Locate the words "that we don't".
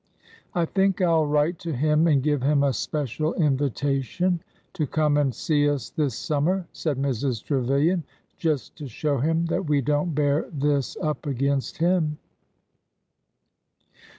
9.45-10.15